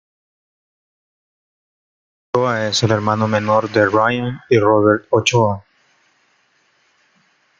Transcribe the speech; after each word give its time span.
Ochoa 2.33 2.69
es 2.69 2.81
el 2.81 2.89
hermano 2.89 3.27
menor 3.27 3.69
de 3.69 3.85
Ryan 3.85 4.39
y 4.49 4.57
"Robert 4.57 5.05
Ochoa". 5.11 5.63